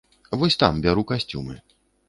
Вось 0.43 0.57
там 0.63 0.81
бяру 0.87 1.05
касцюмы. 1.13 1.55